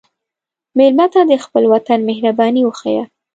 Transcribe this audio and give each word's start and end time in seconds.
مېلمه 0.77 1.05
ته 1.13 1.21
د 1.31 1.33
خپل 1.45 1.63
وطن 1.73 1.99
مهرباني 2.09 2.61
وښیه. 2.65 3.03